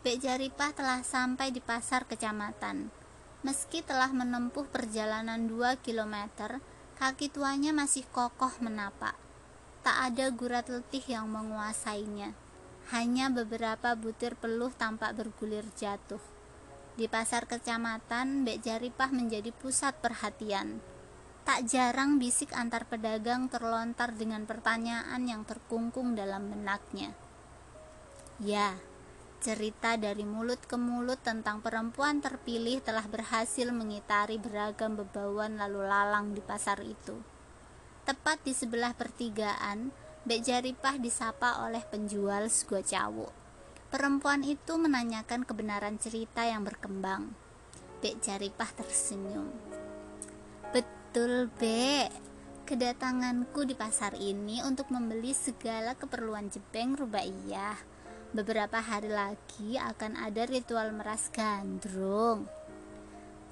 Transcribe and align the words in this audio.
Bek 0.00 0.16
Jaripah 0.16 0.72
telah 0.72 1.04
sampai 1.04 1.52
di 1.52 1.60
pasar 1.60 2.08
kecamatan. 2.08 2.88
Meski 3.44 3.84
telah 3.84 4.08
menempuh 4.08 4.64
perjalanan 4.72 5.44
2 5.44 5.76
km, 5.84 6.16
kaki 6.96 7.28
tuanya 7.28 7.76
masih 7.76 8.08
kokoh 8.08 8.48
menapak. 8.64 9.12
Tak 9.84 9.96
ada 10.08 10.32
gurat 10.32 10.72
letih 10.72 11.04
yang 11.04 11.28
menguasainya. 11.28 12.32
Hanya 12.96 13.28
beberapa 13.28 13.92
butir 13.92 14.40
peluh 14.40 14.72
tampak 14.72 15.20
bergulir 15.20 15.68
jatuh. 15.76 16.24
Di 16.96 17.04
pasar 17.04 17.44
kecamatan, 17.44 18.48
Bek 18.48 18.64
Jaripah 18.64 19.12
menjadi 19.12 19.52
pusat 19.52 20.00
perhatian. 20.00 20.80
Tak 21.44 21.68
jarang 21.68 22.16
bisik 22.16 22.56
antar 22.56 22.88
pedagang 22.88 23.52
terlontar 23.52 24.16
dengan 24.16 24.48
pertanyaan 24.48 25.28
yang 25.28 25.44
terkungkung 25.44 26.16
dalam 26.16 26.48
benaknya. 26.48 27.12
Ya, 28.40 28.80
Cerita 29.40 29.96
dari 29.96 30.28
mulut 30.28 30.60
ke 30.68 30.76
mulut 30.76 31.24
tentang 31.24 31.64
perempuan 31.64 32.20
terpilih 32.20 32.84
telah 32.84 33.08
berhasil 33.08 33.72
mengitari 33.72 34.36
beragam 34.36 35.00
bebauan 35.00 35.56
lalu 35.56 35.80
lalang 35.88 36.36
di 36.36 36.44
pasar 36.44 36.84
itu. 36.84 37.16
Tepat 38.04 38.44
di 38.44 38.52
sebelah 38.52 38.92
pertigaan, 38.92 39.96
Bek 40.28 40.44
Jaripah 40.44 41.00
disapa 41.00 41.64
oleh 41.64 41.80
penjual 41.88 42.52
sego 42.52 42.84
cawu. 42.84 43.32
Perempuan 43.88 44.44
itu 44.44 44.76
menanyakan 44.76 45.48
kebenaran 45.48 45.96
cerita 45.96 46.44
yang 46.44 46.60
berkembang. 46.60 47.32
Bek 48.04 48.20
Jaripah 48.20 48.76
tersenyum. 48.76 49.48
Betul, 50.68 51.48
Bek. 51.56 52.12
Kedatanganku 52.68 53.64
di 53.64 53.72
pasar 53.72 54.20
ini 54.20 54.60
untuk 54.60 54.92
membeli 54.92 55.32
segala 55.32 55.96
keperluan 55.96 56.52
jebeng 56.52 56.92
rubaiyah 56.92 57.89
Beberapa 58.30 58.78
hari 58.78 59.10
lagi 59.10 59.74
akan 59.74 60.14
ada 60.14 60.46
ritual 60.46 60.94
meras 60.94 61.34
gandrung. 61.34 62.46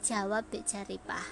Jawab 0.07 0.47
Bek 0.55 0.71
Jaripah. 0.71 1.27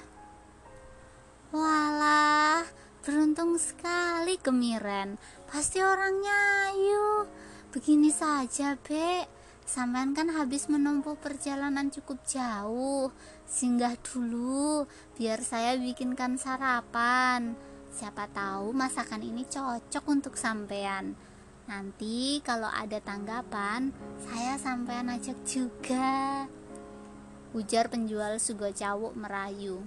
Walah, 1.55 2.67
beruntung 3.07 3.55
sekali 3.63 4.35
kemiren. 4.43 5.15
Pasti 5.47 5.79
orangnya 5.79 6.35
ayu. 6.75 7.31
Begini 7.71 8.11
saja, 8.11 8.75
Bek. 8.83 9.31
Sampean 9.63 10.11
kan 10.11 10.27
habis 10.35 10.67
menempuh 10.67 11.15
perjalanan 11.15 11.87
cukup 11.95 12.27
jauh. 12.27 13.15
Singgah 13.47 13.95
dulu, 14.03 14.91
biar 15.15 15.39
saya 15.47 15.79
bikinkan 15.79 16.35
sarapan. 16.35 17.55
Siapa 17.95 18.27
tahu 18.27 18.75
masakan 18.75 19.23
ini 19.23 19.47
cocok 19.47 20.05
untuk 20.11 20.35
sampean. 20.35 21.36
Nanti 21.67 22.39
kalau 22.47 22.71
ada 22.71 23.03
tanggapan, 23.03 23.91
saya 24.23 24.55
sampean 24.55 25.11
ajak 25.11 25.35
juga. 25.43 26.47
Ujar 27.51 27.91
penjual 27.91 28.39
sugo 28.39 28.71
cawuk 28.71 29.19
merayu. 29.19 29.83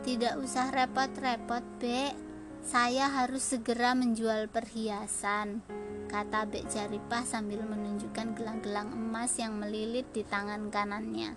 Tidak 0.00 0.40
usah 0.40 0.72
repot-repot, 0.72 1.64
Bek. 1.76 2.16
Saya 2.64 3.12
harus 3.12 3.44
segera 3.44 3.92
menjual 3.92 4.48
perhiasan, 4.48 5.60
kata 6.08 6.48
Bek 6.48 6.64
Jaripah 6.72 7.28
sambil 7.28 7.60
menunjukkan 7.68 8.32
gelang-gelang 8.32 8.88
emas 8.96 9.36
yang 9.36 9.60
melilit 9.60 10.08
di 10.16 10.24
tangan 10.24 10.72
kanannya. 10.72 11.36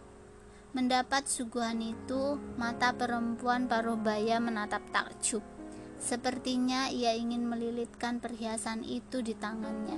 Mendapat 0.72 1.28
suguhan 1.28 1.84
itu, 1.84 2.40
mata 2.56 2.96
perempuan 2.96 3.68
paruh 3.68 4.00
baya 4.00 4.40
menatap 4.40 4.88
takjub. 4.96 5.57
Sepertinya 5.98 6.94
ia 6.94 7.18
ingin 7.18 7.50
melilitkan 7.50 8.22
perhiasan 8.22 8.86
itu 8.86 9.26
di 9.26 9.34
tangannya. 9.34 9.98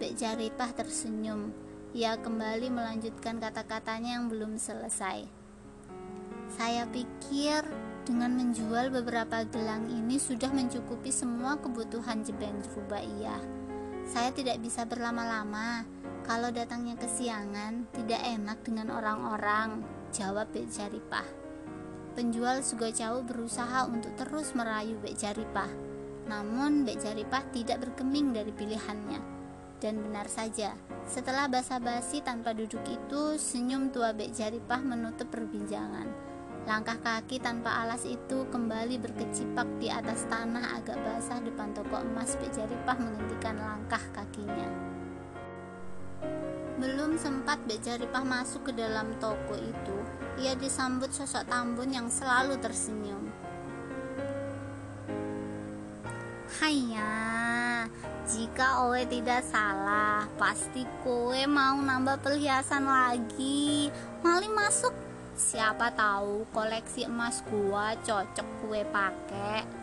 Bek 0.00 0.16
Jaripah 0.16 0.72
tersenyum. 0.72 1.52
Ia 1.92 2.16
kembali 2.20 2.72
melanjutkan 2.72 3.40
kata-katanya 3.40 4.20
yang 4.20 4.32
belum 4.32 4.56
selesai. 4.56 5.28
Saya 6.48 6.88
pikir 6.88 7.60
dengan 8.08 8.32
menjual 8.40 8.88
beberapa 8.88 9.44
gelang 9.44 9.84
ini 9.92 10.16
sudah 10.16 10.48
mencukupi 10.48 11.12
semua 11.12 11.60
kebutuhan 11.60 12.24
Jebeng 12.24 12.64
Rubaiyah. 12.72 13.40
Saya 14.08 14.32
tidak 14.32 14.64
bisa 14.64 14.88
berlama-lama. 14.88 15.84
Kalau 16.24 16.48
datangnya 16.48 16.96
kesiangan, 16.96 17.88
tidak 17.92 18.20
enak 18.24 18.60
dengan 18.64 18.92
orang-orang, 18.96 19.84
jawab 20.12 20.48
Bek 20.52 20.68
Jaripah. 20.72 21.47
Penjual 22.18 22.66
suga 22.66 22.90
cau 22.90 23.22
berusaha 23.22 23.86
untuk 23.86 24.10
terus 24.18 24.50
merayu 24.50 24.98
Bek 24.98 25.14
Jaripah. 25.14 25.70
Namun 26.26 26.82
Bek 26.82 26.98
Jaripah 26.98 27.46
tidak 27.54 27.86
bergeming 27.86 28.34
dari 28.34 28.50
pilihannya. 28.50 29.22
Dan 29.78 30.02
benar 30.02 30.26
saja, 30.26 30.74
setelah 31.06 31.46
basa-basi 31.46 32.18
tanpa 32.18 32.58
duduk 32.58 32.82
itu, 32.90 33.38
senyum 33.38 33.94
tua 33.94 34.10
Bek 34.10 34.34
Jaripah 34.34 34.82
menutup 34.82 35.30
perbincangan. 35.30 36.10
Langkah 36.66 36.98
kaki 36.98 37.38
tanpa 37.38 37.86
alas 37.86 38.02
itu 38.02 38.50
kembali 38.50 38.98
berkecipak 38.98 39.78
di 39.78 39.86
atas 39.86 40.26
tanah 40.26 40.74
agak 40.74 40.98
basah 40.98 41.38
depan 41.38 41.70
toko 41.70 42.02
emas 42.02 42.34
Bek 42.42 42.50
Jaripah 42.50 42.98
menghentikan 42.98 43.62
langkah 43.62 44.02
kakinya. 44.10 44.87
Belum 46.78 47.18
sempat 47.18 47.58
Bek 47.66 47.82
Jaripah 47.82 48.22
masuk 48.22 48.70
ke 48.70 48.72
dalam 48.78 49.18
toko 49.18 49.58
itu, 49.58 49.98
ia 50.38 50.54
disambut 50.54 51.10
sosok 51.10 51.42
Tambun 51.50 51.90
yang 51.90 52.06
selalu 52.06 52.54
tersenyum. 52.62 53.26
Haiya, 56.62 57.18
jika 58.30 58.86
Owe 58.86 59.02
tidak 59.10 59.42
salah, 59.46 60.30
pasti 60.38 60.86
kowe 61.02 61.38
mau 61.50 61.82
nambah 61.82 62.22
perhiasan 62.22 62.86
lagi. 62.86 63.90
Mali 64.22 64.46
masuk. 64.46 64.94
Siapa 65.38 65.94
tahu 65.94 66.46
koleksi 66.50 67.06
emas 67.06 67.46
gua 67.46 67.94
cocok 68.02 68.48
kue 68.62 68.82
pakai. 68.90 69.77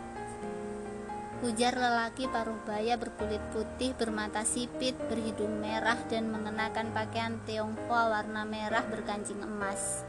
Ujar 1.44 1.76
lelaki 1.76 2.32
paruh 2.32 2.56
baya 2.64 2.96
berkulit 2.96 3.44
putih, 3.52 3.92
bermata 3.92 4.40
sipit, 4.40 4.96
berhidung 5.04 5.60
merah, 5.60 6.00
dan 6.08 6.32
mengenakan 6.32 6.96
pakaian 6.96 7.36
Tionghoa 7.44 8.08
warna 8.08 8.48
merah 8.48 8.80
berkancing 8.88 9.44
emas. 9.44 10.00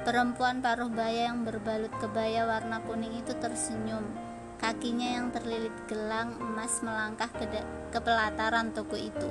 Perempuan 0.00 0.64
paruh 0.64 0.88
baya 0.88 1.28
yang 1.28 1.44
berbalut 1.44 1.92
kebaya 2.00 2.48
warna 2.48 2.80
kuning 2.88 3.12
itu 3.12 3.36
tersenyum. 3.36 4.08
Kakinya 4.56 5.20
yang 5.20 5.28
terlilit 5.28 5.76
gelang 5.84 6.32
emas 6.40 6.80
melangkah 6.80 7.28
ke, 7.28 7.44
ke 7.92 8.00
pelataran 8.00 8.72
toko 8.72 8.96
itu. 8.96 9.28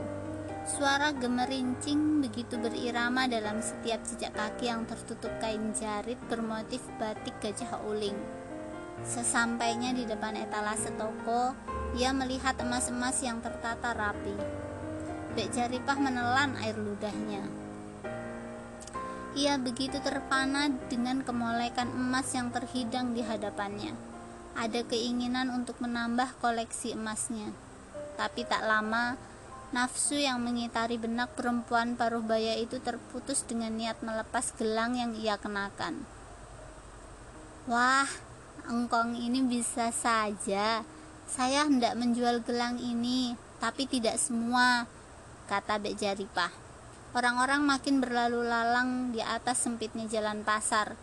Suara 0.69 1.09
gemerincing 1.17 2.21
begitu 2.21 2.61
berirama 2.61 3.25
dalam 3.25 3.57
setiap 3.57 4.05
jejak 4.05 4.37
kaki 4.37 4.69
yang 4.69 4.85
tertutup 4.85 5.33
kain 5.41 5.73
jarit 5.73 6.21
bermotif 6.29 6.85
batik 7.01 7.33
gajah 7.41 7.81
uling. 7.89 8.38
Sesampainya 9.05 9.95
di 9.95 10.03
depan 10.03 10.35
etalase 10.35 10.91
toko, 10.95 11.55
ia 11.97 12.11
melihat 12.13 12.59
emas-emas 12.59 13.19
yang 13.23 13.39
tertata 13.39 13.95
rapi. 13.95 14.35
Bek 15.37 15.53
Jaripah 15.53 15.97
menelan 15.97 16.57
air 16.59 16.75
ludahnya. 16.75 17.45
Ia 19.37 19.61
begitu 19.61 20.01
terpana 20.01 20.73
dengan 20.89 21.21
kemolekan 21.21 21.93
emas 21.93 22.33
yang 22.33 22.49
terhidang 22.49 23.13
di 23.13 23.21
hadapannya. 23.21 23.93
Ada 24.57 24.83
keinginan 24.89 25.53
untuk 25.53 25.77
menambah 25.79 26.41
koleksi 26.41 26.97
emasnya. 26.97 27.53
Tapi 28.17 28.43
tak 28.43 28.65
lama, 28.65 29.15
nafsu 29.69 30.17
yang 30.17 30.41
mengitari 30.41 30.97
benak 30.97 31.31
perempuan 31.37 31.93
paruh 31.93 32.25
baya 32.25 32.57
itu 32.57 32.81
terputus 32.81 33.45
dengan 33.45 33.77
niat 33.77 34.01
melepas 34.01 34.51
gelang 34.57 34.97
yang 34.97 35.13
ia 35.13 35.37
kenakan. 35.37 36.03
Wah, 37.69 38.09
engkong 38.69 39.17
ini 39.17 39.41
bisa 39.41 39.89
saja. 39.89 40.85
Saya 41.25 41.65
hendak 41.65 41.97
menjual 41.97 42.45
gelang 42.45 42.77
ini, 42.77 43.33
tapi 43.57 43.89
tidak 43.89 44.21
semua, 44.21 44.85
kata 45.49 45.81
Bek 45.81 45.97
Jaripah. 45.97 46.53
Orang-orang 47.17 47.65
makin 47.65 47.97
berlalu 47.97 48.45
lalang 48.45 49.09
di 49.09 49.25
atas 49.25 49.65
sempitnya 49.65 50.05
jalan 50.05 50.45
pasar. 50.45 50.93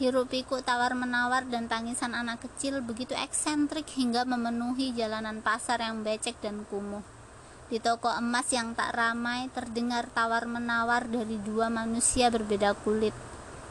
Hiruk 0.00 0.32
pikuk 0.32 0.64
tawar 0.64 0.96
menawar 0.96 1.44
dan 1.44 1.68
tangisan 1.68 2.16
anak 2.16 2.40
kecil 2.40 2.80
begitu 2.80 3.12
eksentrik 3.12 3.84
hingga 3.92 4.24
memenuhi 4.24 4.96
jalanan 4.96 5.44
pasar 5.44 5.84
yang 5.84 6.00
becek 6.00 6.40
dan 6.40 6.64
kumuh. 6.64 7.04
Di 7.68 7.76
toko 7.84 8.08
emas 8.08 8.48
yang 8.48 8.72
tak 8.72 8.96
ramai 8.96 9.52
terdengar 9.52 10.08
tawar 10.08 10.48
menawar 10.48 11.04
dari 11.04 11.36
dua 11.44 11.68
manusia 11.68 12.32
berbeda 12.32 12.72
kulit. 12.80 13.29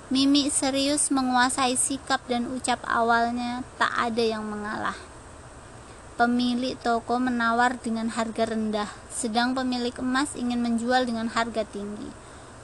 Mimi 0.09 0.49
serius 0.49 1.13
menguasai 1.13 1.77
sikap 1.77 2.25
dan 2.25 2.49
ucap 2.49 2.81
awalnya 2.89 3.61
tak 3.77 3.93
ada 3.93 4.25
yang 4.25 4.41
mengalah. 4.41 4.97
Pemilik 6.17 6.73
toko 6.81 7.21
menawar 7.21 7.77
dengan 7.77 8.09
harga 8.09 8.49
rendah, 8.49 8.89
sedang 9.13 9.53
pemilik 9.53 9.93
emas 10.01 10.33
ingin 10.33 10.65
menjual 10.65 11.05
dengan 11.05 11.29
harga 11.29 11.61
tinggi. 11.61 12.09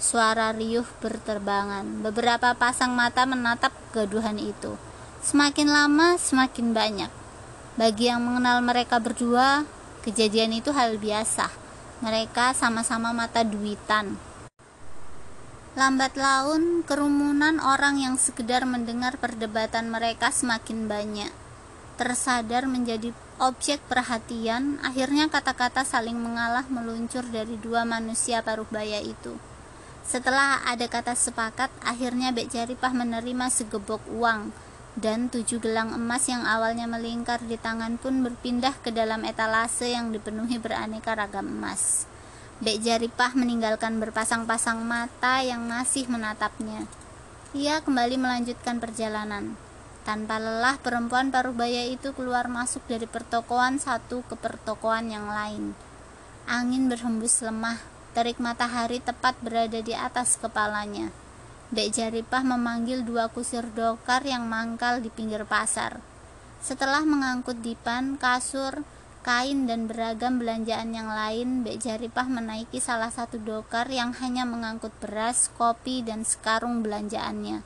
Suara 0.02 0.58
riuh 0.58 0.90
berterbangan. 1.06 2.02
Beberapa 2.02 2.58
pasang 2.58 2.98
mata 2.98 3.30
menatap 3.30 3.78
kegaduhan 3.94 4.42
itu. 4.42 4.74
Semakin 5.22 5.70
lama, 5.70 6.18
semakin 6.18 6.74
banyak. 6.74 7.12
Bagi 7.78 8.10
yang 8.10 8.26
mengenal 8.26 8.66
mereka 8.66 8.98
berdua, 8.98 9.70
kejadian 10.02 10.58
itu 10.58 10.74
hal 10.74 10.98
biasa. 10.98 11.54
Mereka 12.02 12.58
sama-sama 12.58 13.14
mata 13.14 13.46
duitan. 13.46 14.18
Lambat 15.76 16.16
laun, 16.16 16.88
kerumunan 16.88 17.60
orang 17.60 18.00
yang 18.00 18.16
sekedar 18.16 18.64
mendengar 18.64 19.20
perdebatan 19.20 19.92
mereka 19.92 20.32
semakin 20.32 20.88
banyak. 20.88 21.28
Tersadar 22.00 22.64
menjadi 22.64 23.12
objek 23.44 23.84
perhatian, 23.92 24.80
akhirnya 24.80 25.28
kata-kata 25.28 25.84
saling 25.84 26.16
mengalah 26.16 26.64
meluncur 26.72 27.28
dari 27.28 27.60
dua 27.60 27.84
manusia 27.84 28.40
paruh 28.40 28.64
baya 28.72 29.04
itu. 29.04 29.36
Setelah 30.08 30.64
ada 30.64 30.88
kata 30.88 31.12
sepakat, 31.12 31.68
akhirnya 31.84 32.32
Bek 32.32 32.56
Jaripah 32.56 32.96
menerima 32.96 33.52
segebok 33.52 34.00
uang 34.16 34.56
dan 34.96 35.28
tujuh 35.28 35.60
gelang 35.60 35.92
emas 35.92 36.24
yang 36.32 36.48
awalnya 36.48 36.88
melingkar 36.88 37.44
di 37.44 37.60
tangan 37.60 38.00
pun 38.00 38.24
berpindah 38.24 38.80
ke 38.80 38.96
dalam 38.96 39.28
etalase 39.28 39.92
yang 39.92 40.16
dipenuhi 40.16 40.56
beraneka 40.56 41.20
ragam 41.20 41.52
emas. 41.52 42.08
Dek 42.64 42.88
Jaripah 42.88 43.36
meninggalkan 43.36 44.00
berpasang-pasang 44.00 44.80
mata 44.80 45.44
yang 45.44 45.68
masih 45.68 46.08
menatapnya. 46.08 46.88
Ia 47.52 47.84
kembali 47.84 48.16
melanjutkan 48.16 48.80
perjalanan. 48.80 49.60
Tanpa 50.08 50.40
lelah, 50.40 50.80
perempuan 50.80 51.36
paruh 51.36 51.52
baya 51.52 51.84
itu 51.84 52.16
keluar 52.16 52.48
masuk 52.48 52.80
dari 52.88 53.12
pertokoan 53.12 53.76
satu 53.76 54.24
ke 54.32 54.40
pertokoan 54.40 55.12
yang 55.12 55.28
lain. 55.28 55.76
Angin 56.48 56.88
berhembus 56.88 57.44
lemah, 57.44 57.76
terik 58.16 58.40
matahari 58.40 59.04
tepat 59.04 59.36
berada 59.44 59.84
di 59.84 59.92
atas 59.92 60.40
kepalanya. 60.40 61.12
Dek 61.76 61.92
Jaripah 61.92 62.48
memanggil 62.48 63.04
dua 63.04 63.28
kusir 63.28 63.68
dokar 63.68 64.24
yang 64.24 64.48
mangkal 64.48 65.04
di 65.04 65.12
pinggir 65.12 65.44
pasar. 65.44 66.00
Setelah 66.64 67.04
mengangkut 67.04 67.60
dipan, 67.60 68.16
kasur, 68.16 68.88
kain, 69.26 69.66
dan 69.66 69.90
beragam 69.90 70.38
belanjaan 70.38 70.94
yang 70.94 71.10
lain, 71.10 71.66
Dek 71.66 71.82
Jaripah 71.82 72.30
menaiki 72.30 72.78
salah 72.78 73.10
satu 73.10 73.42
dokar 73.42 73.90
yang 73.90 74.14
hanya 74.22 74.46
mengangkut 74.46 74.94
beras, 75.02 75.50
kopi, 75.58 76.06
dan 76.06 76.22
sekarung 76.22 76.86
belanjaannya. 76.86 77.66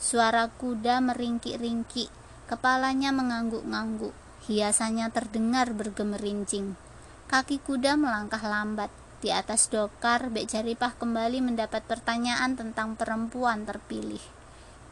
Suara 0.00 0.48
kuda 0.48 1.04
meringkik-ringkik, 1.04 2.08
kepalanya 2.48 3.12
mengangguk-ngangguk, 3.12 4.16
hiasannya 4.48 5.12
terdengar 5.12 5.76
bergemerincing. 5.76 6.80
Kaki 7.28 7.60
kuda 7.60 8.00
melangkah 8.00 8.40
lambat, 8.40 8.88
di 9.20 9.28
atas 9.28 9.68
dokar, 9.68 10.32
Bek 10.32 10.48
Jaripah 10.48 10.96
kembali 10.96 11.44
mendapat 11.44 11.84
pertanyaan 11.84 12.56
tentang 12.56 12.96
perempuan 12.96 13.68
terpilih. 13.68 14.24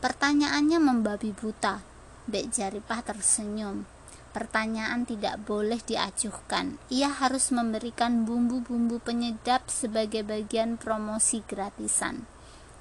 Pertanyaannya 0.05 0.85
membabi 0.85 1.33
buta. 1.33 1.81
Bek 2.29 2.53
Jaripah 2.53 3.01
tersenyum. 3.01 3.94
Pertanyaan 4.35 5.07
tidak 5.07 5.47
boleh 5.47 5.79
diacuhkan. 5.79 6.83
Ia 6.91 7.07
harus 7.07 7.55
memberikan 7.55 8.27
bumbu-bumbu 8.27 8.99
penyedap 8.99 9.71
sebagai 9.71 10.27
bagian 10.27 10.75
promosi 10.75 11.47
gratisan. 11.47 12.27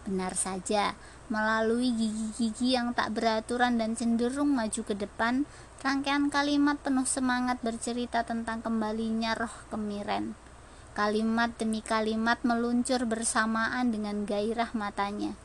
Benar 0.01 0.33
saja, 0.33 0.97
melalui 1.29 1.93
gigi-gigi 1.93 2.73
yang 2.73 2.97
tak 2.97 3.13
beraturan 3.13 3.77
dan 3.77 3.93
cenderung 3.93 4.49
maju 4.49 4.81
ke 4.81 4.97
depan, 4.97 5.45
rangkaian 5.85 6.33
kalimat 6.33 6.81
penuh 6.81 7.05
semangat 7.05 7.61
bercerita 7.61 8.25
tentang 8.25 8.65
kembalinya 8.65 9.37
roh 9.37 9.53
kemiren. 9.69 10.33
Kalimat 10.97 11.53
demi 11.61 11.85
kalimat 11.85 12.41
meluncur 12.41 13.05
bersamaan 13.05 13.93
dengan 13.93 14.25
gairah 14.25 14.73
matanya. 14.73 15.37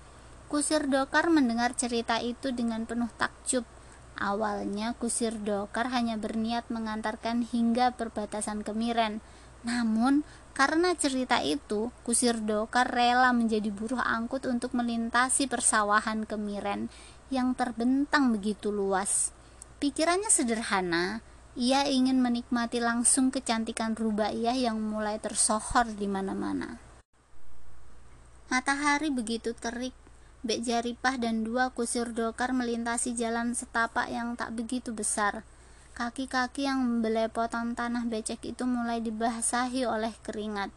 Kusir 0.48 0.88
Dokar 0.88 1.28
mendengar 1.28 1.76
cerita 1.76 2.16
itu 2.24 2.48
dengan 2.56 2.88
penuh 2.88 3.12
takjub. 3.20 3.77
Awalnya 4.18 4.98
Kusir 4.98 5.38
Dokar 5.38 5.94
hanya 5.94 6.18
berniat 6.18 6.66
mengantarkan 6.74 7.46
hingga 7.46 7.94
perbatasan 7.94 8.66
Kemiren. 8.66 9.22
Namun, 9.62 10.26
karena 10.58 10.90
cerita 10.98 11.38
itu, 11.38 11.94
Kusir 12.02 12.42
Dokar 12.42 12.90
rela 12.90 13.30
menjadi 13.30 13.70
buruh 13.70 14.02
angkut 14.02 14.42
untuk 14.50 14.74
melintasi 14.74 15.46
persawahan 15.46 16.26
Kemiren 16.26 16.90
yang 17.30 17.54
terbentang 17.54 18.34
begitu 18.34 18.74
luas. 18.74 19.30
Pikirannya 19.78 20.26
sederhana, 20.26 21.22
ia 21.54 21.86
ingin 21.86 22.18
menikmati 22.18 22.82
langsung 22.82 23.30
kecantikan 23.30 23.94
Rubaiyah 23.94 24.58
yang 24.58 24.82
mulai 24.82 25.22
tersohor 25.22 25.86
di 25.94 26.10
mana-mana. 26.10 26.82
Matahari 28.50 29.14
begitu 29.14 29.54
terik, 29.54 29.94
Bek 30.38 30.62
Jaripah 30.62 31.18
dan 31.18 31.42
dua 31.42 31.74
kusir 31.74 32.14
dokar 32.14 32.54
melintasi 32.54 33.18
jalan 33.18 33.58
setapak 33.58 34.06
yang 34.06 34.38
tak 34.38 34.54
begitu 34.54 34.94
besar. 34.94 35.42
Kaki-kaki 35.98 36.62
yang 36.62 37.02
belepotan 37.02 37.74
tanah 37.74 38.06
becek 38.06 38.38
itu 38.46 38.62
mulai 38.62 39.02
dibasahi 39.02 39.82
oleh 39.82 40.14
keringat. 40.22 40.70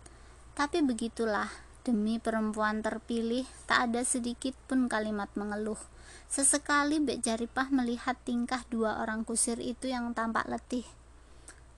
Tapi 0.57 0.81
begitulah, 0.81 1.45
demi 1.85 2.17
perempuan 2.17 2.81
terpilih, 2.81 3.45
tak 3.69 3.93
ada 3.93 4.01
sedikit 4.01 4.57
pun 4.65 4.89
kalimat 4.89 5.29
mengeluh. 5.37 5.77
Sesekali 6.25 6.97
Bek 6.97 7.21
Jaripah 7.21 7.69
melihat 7.69 8.17
tingkah 8.25 8.65
dua 8.73 8.97
orang 8.97 9.21
kusir 9.21 9.61
itu 9.61 9.93
yang 9.93 10.17
tampak 10.17 10.49
letih. 10.49 10.89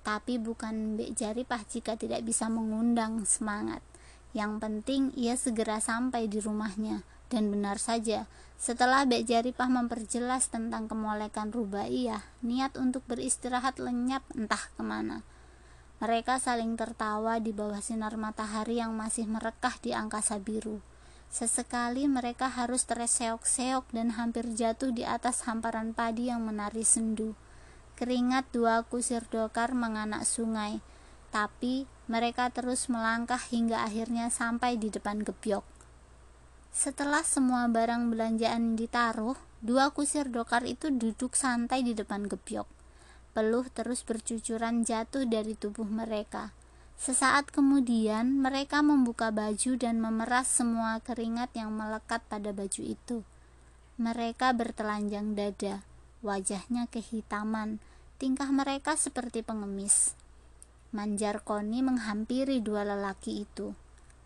Tapi 0.08 0.40
bukan 0.40 0.96
Bek 0.96 1.20
Jaripah 1.20 1.68
jika 1.68 2.00
tidak 2.00 2.24
bisa 2.24 2.48
mengundang 2.48 3.28
semangat. 3.28 3.84
Yang 4.32 4.64
penting 4.64 5.02
ia 5.20 5.36
segera 5.36 5.84
sampai 5.84 6.32
di 6.32 6.40
rumahnya. 6.40 7.04
Dan 7.34 7.50
benar 7.50 7.82
saja, 7.82 8.30
setelah 8.62 9.10
Bek 9.10 9.26
Jaripah 9.26 9.66
memperjelas 9.66 10.54
tentang 10.54 10.86
kemolekan 10.86 11.50
Rubaiyah, 11.50 12.22
niat 12.46 12.78
untuk 12.78 13.02
beristirahat 13.10 13.82
lenyap 13.82 14.22
entah 14.38 14.70
ke 14.78 14.86
mana. 14.86 15.26
Mereka 15.98 16.38
saling 16.38 16.78
tertawa 16.78 17.42
di 17.42 17.50
bawah 17.50 17.82
sinar 17.82 18.22
matahari 18.22 18.78
yang 18.78 18.94
masih 18.94 19.26
merekah 19.26 19.82
di 19.82 19.98
angkasa 19.98 20.38
biru. 20.38 20.78
Sesekali 21.34 22.06
mereka 22.06 22.54
harus 22.54 22.86
terseok-seok 22.86 23.90
dan 23.90 24.14
hampir 24.14 24.46
jatuh 24.54 24.94
di 24.94 25.02
atas 25.02 25.50
hamparan 25.50 25.98
padi 25.98 26.30
yang 26.30 26.46
menari 26.46 26.86
sendu. 26.86 27.34
Keringat 27.98 28.46
dua 28.54 28.86
kusir 28.86 29.26
dokar 29.26 29.74
menganak 29.74 30.30
sungai, 30.30 30.86
tapi 31.34 31.90
mereka 32.06 32.54
terus 32.54 32.86
melangkah 32.94 33.42
hingga 33.42 33.82
akhirnya 33.82 34.30
sampai 34.30 34.78
di 34.78 34.94
depan 34.94 35.26
gebyok. 35.26 35.83
Setelah 36.74 37.22
semua 37.22 37.70
barang 37.70 38.10
belanjaan 38.10 38.74
ditaruh, 38.74 39.38
dua 39.62 39.94
kusir 39.94 40.26
dokar 40.26 40.66
itu 40.66 40.90
duduk 40.90 41.38
santai 41.38 41.86
di 41.86 41.94
depan 41.94 42.26
gebyok. 42.26 42.66
Peluh 43.38 43.70
terus 43.70 44.02
bercucuran 44.02 44.82
jatuh 44.82 45.30
dari 45.30 45.54
tubuh 45.54 45.86
mereka. 45.86 46.50
Sesaat 46.98 47.54
kemudian, 47.54 48.42
mereka 48.42 48.82
membuka 48.82 49.30
baju 49.30 49.78
dan 49.78 50.02
memeras 50.02 50.50
semua 50.50 50.98
keringat 50.98 51.54
yang 51.54 51.70
melekat 51.78 52.26
pada 52.26 52.50
baju 52.50 52.82
itu. 52.82 53.22
Mereka 54.02 54.58
bertelanjang 54.58 55.38
dada, 55.38 55.86
wajahnya 56.26 56.90
kehitaman, 56.90 57.78
tingkah 58.18 58.50
mereka 58.50 58.98
seperti 58.98 59.46
pengemis. 59.46 60.18
Manjar 60.90 61.46
Koni 61.46 61.86
menghampiri 61.86 62.66
dua 62.66 62.82
lelaki 62.82 63.46
itu. 63.46 63.78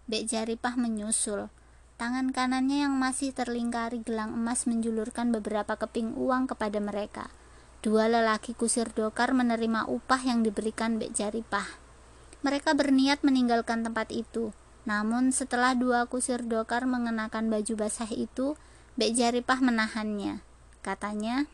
Bek 0.07 0.31
Jaripah 0.31 0.79
menyusul. 0.79 1.51
Tangan 1.97 2.29
kanannya 2.29 2.85
yang 2.85 2.93
masih 2.93 3.33
terlingkari 3.33 4.05
gelang 4.05 4.29
emas 4.37 4.69
menjulurkan 4.69 5.33
beberapa 5.33 5.81
keping 5.81 6.13
uang 6.13 6.45
kepada 6.45 6.77
mereka. 6.77 7.33
Dua 7.81 8.05
lelaki 8.05 8.53
kusir 8.53 8.93
dokar 8.93 9.33
menerima 9.33 9.89
upah 9.89 10.21
yang 10.21 10.45
diberikan 10.45 11.01
Bek 11.01 11.17
Jaripah. 11.17 11.65
Mereka 12.45 12.77
berniat 12.77 13.25
meninggalkan 13.25 13.81
tempat 13.81 14.13
itu. 14.13 14.53
Namun 14.85 15.33
setelah 15.33 15.73
dua 15.73 16.05
kusir 16.05 16.45
dokar 16.45 16.85
mengenakan 16.85 17.49
baju 17.49 17.73
basah 17.73 18.13
itu, 18.13 18.53
Bek 18.93 19.17
Jaripah 19.17 19.57
menahannya. 19.57 20.45
Katanya, 20.85 21.49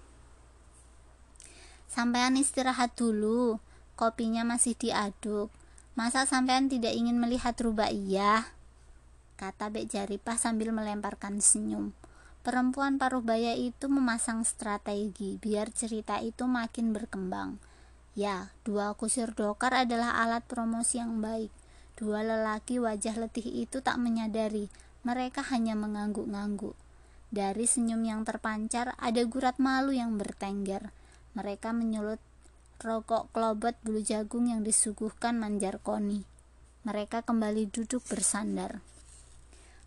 Sampean 1.87 2.35
istirahat 2.35 2.99
dulu, 2.99 3.63
kopinya 3.95 4.43
masih 4.43 4.75
diaduk. 4.75 5.53
Masa 5.95 6.27
sampean 6.27 6.67
tidak 6.67 6.91
ingin 6.97 7.21
melihat 7.21 7.53
Rubaiyah? 7.53 8.62
Kata 9.43 9.67
Bek 9.67 9.91
Jaripah 9.91 10.39
sambil 10.39 10.71
melemparkan 10.71 11.43
senyum. 11.43 11.91
Perempuan 12.47 12.95
paruh 12.95 13.19
baya 13.19 13.51
itu 13.51 13.91
memasang 13.91 14.47
strategi 14.47 15.35
biar 15.35 15.67
cerita 15.67 16.23
itu 16.23 16.47
makin 16.47 16.95
berkembang. 16.95 17.59
Ya, 18.15 18.55
dua 18.63 18.95
kusir 18.95 19.35
dokar 19.35 19.75
adalah 19.75 20.15
alat 20.23 20.47
promosi 20.47 21.03
yang 21.03 21.19
baik. 21.19 21.51
Dua 21.99 22.23
lelaki 22.23 22.79
wajah 22.79 23.19
letih 23.19 23.67
itu 23.67 23.83
tak 23.83 23.99
menyadari, 23.99 24.71
mereka 25.03 25.43
hanya 25.51 25.75
mengangguk-ngangguk. 25.75 26.79
Dari 27.27 27.67
senyum 27.67 27.99
yang 28.07 28.23
terpancar, 28.23 28.95
ada 28.95 29.27
gurat 29.27 29.59
malu 29.59 29.91
yang 29.91 30.15
bertengger. 30.15 30.95
Mereka 31.35 31.75
menyulut 31.75 32.23
rokok 32.79 33.27
klobot 33.35 33.75
bulu 33.83 33.99
jagung 33.99 34.47
yang 34.47 34.63
disuguhkan 34.63 35.35
manjar 35.35 35.83
koni. 35.83 36.23
Mereka 36.87 37.27
kembali 37.27 37.67
duduk 37.67 38.07
bersandar. 38.07 38.92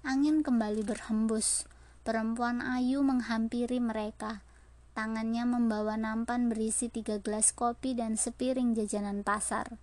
Angin 0.06 0.46
kembali 0.46 0.86
berhembus. 0.86 1.66
Perempuan 2.06 2.62
ayu 2.62 3.02
menghampiri 3.02 3.82
mereka. 3.82 4.46
Tangannya 4.94 5.42
membawa 5.42 5.98
nampan 5.98 6.46
berisi 6.46 6.86
tiga 6.86 7.18
gelas 7.18 7.50
kopi 7.50 7.98
dan 7.98 8.14
sepiring 8.14 8.78
jajanan 8.78 9.26
pasar. 9.26 9.82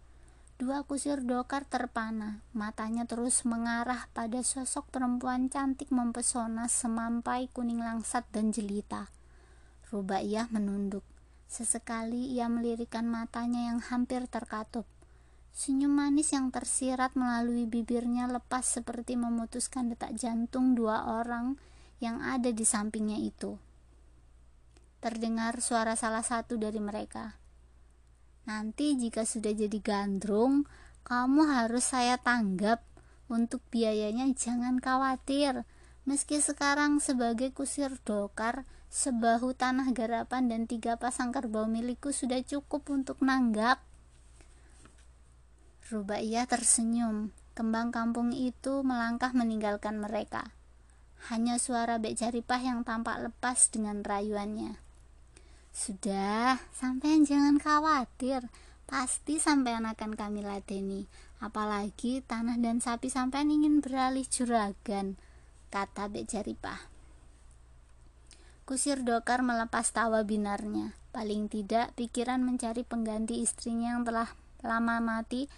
Dua 0.56 0.88
kusir 0.88 1.20
dokar 1.28 1.68
terpana, 1.68 2.40
matanya 2.56 3.04
terus 3.04 3.44
mengarah 3.44 4.08
pada 4.16 4.40
sosok 4.48 4.88
perempuan 4.96 5.52
cantik 5.52 5.92
mempesona 5.92 6.72
semampai 6.72 7.52
kuning 7.52 7.84
langsat 7.84 8.24
dan 8.32 8.56
jelita. 8.56 9.12
Rubaiyah 9.92 10.48
menunduk. 10.56 11.04
Sesekali 11.52 12.32
ia 12.32 12.48
melirikan 12.48 13.12
matanya 13.12 13.76
yang 13.76 13.84
hampir 13.84 14.24
terkatup. 14.32 14.88
Senyum 15.54 15.94
manis 15.94 16.34
yang 16.34 16.50
tersirat 16.50 17.14
melalui 17.14 17.70
bibirnya 17.70 18.26
lepas 18.26 18.66
seperti 18.66 19.14
memutuskan 19.14 19.94
detak 19.94 20.18
jantung 20.18 20.74
dua 20.74 21.06
orang 21.22 21.62
yang 22.02 22.26
ada 22.26 22.50
di 22.50 22.66
sampingnya 22.66 23.22
itu. 23.22 23.62
Terdengar 24.98 25.62
suara 25.62 25.94
salah 25.94 26.26
satu 26.26 26.58
dari 26.58 26.82
mereka. 26.82 27.38
Nanti 28.50 28.98
jika 28.98 29.30
sudah 29.30 29.54
jadi 29.54 29.78
gandrung, 29.78 30.66
kamu 31.06 31.46
harus 31.46 31.86
saya 31.86 32.18
tanggap. 32.18 32.82
Untuk 33.30 33.62
biayanya 33.70 34.26
jangan 34.34 34.82
khawatir. 34.82 35.70
Meski 36.10 36.42
sekarang 36.42 36.98
sebagai 36.98 37.54
kusir 37.54 37.94
dokar, 38.02 38.66
sebahu 38.90 39.54
tanah 39.54 39.94
garapan 39.94 40.50
dan 40.50 40.66
tiga 40.66 40.98
pasang 40.98 41.30
kerbau 41.30 41.70
milikku 41.70 42.10
sudah 42.10 42.42
cukup 42.42 42.90
untuk 42.90 43.22
nanggap. 43.22 43.80
Rubaiyah 45.92 46.48
tersenyum. 46.48 47.36
Kembang 47.60 47.92
kampung 47.92 48.32
itu 48.32 48.88
melangkah 48.88 49.36
meninggalkan 49.36 50.00
mereka. 50.00 50.56
Hanya 51.28 51.60
suara 51.60 52.00
Bek 52.00 52.16
Jaripah 52.16 52.64
yang 52.64 52.88
tampak 52.88 53.20
lepas 53.20 53.68
dengan 53.68 54.00
rayuannya. 54.00 54.80
Sudah, 55.76 56.64
sampean 56.72 57.28
jangan 57.28 57.60
khawatir. 57.60 58.48
Pasti 58.88 59.44
sampean 59.44 59.84
akan 59.84 60.16
kami 60.16 60.40
ladeni. 60.40 61.04
Apalagi 61.44 62.24
tanah 62.24 62.56
dan 62.64 62.80
sapi 62.80 63.12
sampean 63.12 63.52
ingin 63.52 63.84
beralih 63.84 64.24
juragan, 64.24 65.20
kata 65.68 66.08
Bek 66.08 66.32
Jaripah. 66.32 66.80
Kusir 68.64 69.04
Dokar 69.04 69.44
melepas 69.44 69.92
tawa 69.92 70.24
binarnya. 70.24 70.96
Paling 71.12 71.52
tidak, 71.52 71.92
pikiran 72.00 72.40
mencari 72.40 72.88
pengganti 72.88 73.44
istrinya 73.44 74.00
yang 74.00 74.08
telah 74.08 74.32
lama 74.64 75.04
mati 75.04 75.52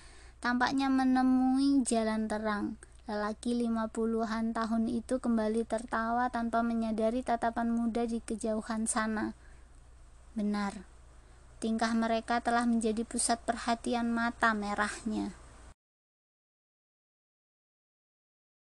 tampaknya 0.44 0.88
menemui 0.89 1.84
jalan 1.86 2.25
terang. 2.25 2.80
Lelaki 3.06 3.54
lima 3.54 3.86
puluhan 3.86 4.50
tahun 4.58 4.89
itu 4.89 5.22
kembali 5.22 5.62
tertawa 5.70 6.34
tanpa 6.34 6.65
menyadari 6.65 7.22
tatapan 7.22 7.70
muda 7.70 8.10
di 8.10 8.18
kejauhan 8.18 8.89
sana. 8.89 9.38
Benar, 10.34 10.82
tingkah 11.62 11.94
mereka 11.94 12.42
telah 12.42 12.65
menjadi 12.65 13.06
pusat 13.06 13.38
perhatian 13.46 14.10
mata 14.10 14.58
merahnya. 14.58 15.38